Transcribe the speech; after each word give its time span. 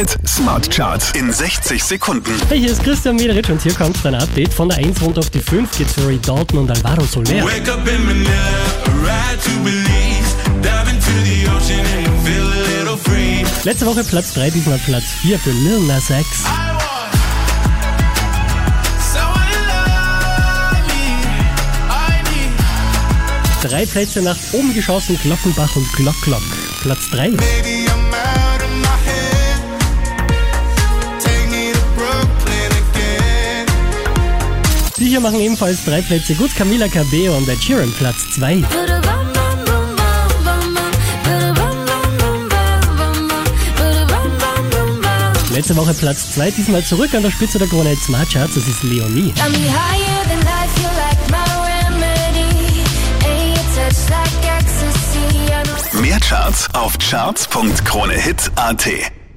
Hit 0.00 0.16
Smart 0.26 0.70
Charts 0.70 1.10
in 1.12 1.30
60 1.30 1.84
Sekunden. 1.84 2.32
Hey, 2.48 2.58
hier 2.58 2.70
ist 2.70 2.82
Christian 2.82 3.16
Mederitsch 3.16 3.50
und 3.50 3.60
hier 3.60 3.74
kommt 3.74 4.02
dein 4.02 4.14
Update. 4.14 4.50
Von 4.50 4.70
der 4.70 4.78
1 4.78 5.02
runter 5.02 5.18
auf 5.18 5.28
die 5.28 5.40
5 5.40 5.76
geht's 5.76 5.92
für 5.92 6.06
Ray 6.06 6.18
Dalton 6.18 6.60
und 6.60 6.70
Alvaro 6.70 7.04
Soler. 7.04 7.44
Wake 7.44 7.68
up 7.70 7.86
in 7.86 8.06
Manila, 8.06 8.30
ride 9.02 9.38
to 9.44 9.50
Belize, 9.62 10.34
dive 10.62 10.88
into 10.88 11.12
the 11.22 11.46
ocean 11.50 11.84
and 11.98 12.26
feel 12.26 12.42
a 12.42 12.78
little 12.78 12.96
free. 12.96 13.44
Letzte 13.64 13.84
Woche 13.84 14.02
Platz 14.02 14.32
3, 14.32 14.48
diesmal 14.48 14.78
Platz 14.86 15.04
4 15.20 15.38
für 15.38 15.50
Lil 15.50 15.80
Nas 15.80 16.08
X. 16.08 16.26
Drei 23.62 23.84
Plätze 23.84 24.22
nach 24.22 24.38
oben 24.52 24.72
geschossen, 24.72 25.20
Glockenbach 25.22 25.76
und 25.76 25.92
Glock 25.92 26.18
Glock. 26.22 26.42
Platz 26.80 27.10
3. 27.10 27.32
Baby, 27.32 27.84
Die 35.10 35.14
hier 35.14 35.22
machen 35.22 35.40
ebenfalls 35.40 35.84
drei 35.84 36.02
Plätze 36.02 36.36
gut. 36.36 36.54
Camila 36.54 36.86
Cabello 36.86 37.36
und 37.36 37.48
Ed 37.48 37.60
Sheeran 37.60 37.92
Platz 37.98 38.30
2. 38.36 38.62
Letzte 45.52 45.74
Woche 45.74 45.94
Platz 45.94 46.34
2, 46.34 46.52
diesmal 46.52 46.84
zurück 46.84 47.12
an 47.12 47.24
der 47.24 47.32
Spitze 47.32 47.58
der 47.58 47.66
Krone 47.66 47.88
Hit 47.88 47.98
Smart 47.98 48.30
Charts. 48.30 48.54
Das 48.54 48.68
ist 48.68 48.84
Leonie. 48.84 49.34
Mehr 56.00 56.20
Charts 56.20 56.72
auf 56.72 56.96
charts.kronehit.at. 56.98 59.19